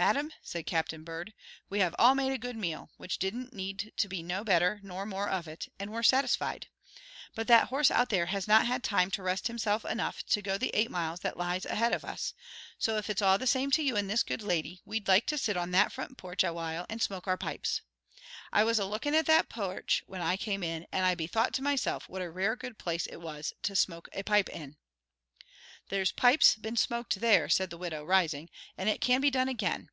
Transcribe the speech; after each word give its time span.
"Madam," 0.00 0.32
said 0.42 0.64
Captain 0.64 1.02
Bird, 1.02 1.32
"we 1.68 1.80
have 1.80 1.92
all 1.98 2.14
made 2.14 2.30
a 2.30 2.38
good 2.38 2.56
meal, 2.56 2.88
which 2.98 3.18
didn't 3.18 3.52
need 3.52 3.92
to 3.96 4.06
be 4.06 4.22
no 4.22 4.44
better 4.44 4.78
nor 4.84 5.04
more 5.04 5.28
of 5.28 5.48
it, 5.48 5.66
and 5.76 5.90
we're 5.90 6.04
satisfied; 6.04 6.68
but 7.34 7.48
that 7.48 7.66
horse 7.66 7.90
out 7.90 8.08
there 8.08 8.26
has 8.26 8.46
not 8.46 8.64
had 8.64 8.84
time 8.84 9.10
to 9.10 9.24
rest 9.24 9.48
himself 9.48 9.84
enough 9.84 10.24
to 10.24 10.40
go 10.40 10.56
the 10.56 10.70
eight 10.72 10.88
miles 10.88 11.18
that 11.18 11.36
lies 11.36 11.66
ahead 11.66 11.92
of 11.92 12.04
us, 12.04 12.32
so, 12.78 12.96
if 12.96 13.10
it's 13.10 13.20
all 13.22 13.38
the 13.38 13.44
same 13.48 13.72
to 13.72 13.82
you 13.82 13.96
and 13.96 14.08
this 14.08 14.22
good 14.22 14.40
lady, 14.42 14.80
we'd 14.84 15.08
like 15.08 15.26
to 15.26 15.36
sit 15.36 15.56
on 15.56 15.72
that 15.72 15.90
front 15.90 16.16
porch 16.16 16.44
awhile 16.44 16.86
and 16.88 17.02
smoke 17.02 17.26
our 17.26 17.36
pipes. 17.36 17.80
I 18.52 18.62
was 18.62 18.78
a 18.78 18.84
looking 18.84 19.16
at 19.16 19.26
that 19.26 19.48
porch 19.48 20.04
when 20.06 20.20
I 20.20 20.36
came 20.36 20.62
in, 20.62 20.86
and 20.92 21.04
I 21.04 21.16
bethought 21.16 21.52
to 21.54 21.62
myself 21.64 22.08
what 22.08 22.22
a 22.22 22.30
rare 22.30 22.54
good 22.54 22.78
place 22.78 23.08
it 23.08 23.16
was 23.16 23.52
to 23.64 23.74
smoke 23.74 24.08
a 24.12 24.22
pipe 24.22 24.48
in." 24.48 24.76
"There's 25.90 26.12
pipes 26.12 26.54
been 26.54 26.76
smoked 26.76 27.14
there," 27.18 27.48
said 27.48 27.70
the 27.70 27.78
widow, 27.78 28.04
rising, 28.04 28.50
"and 28.76 28.90
it 28.90 29.00
can 29.00 29.22
be 29.22 29.30
done 29.30 29.48
again. 29.48 29.88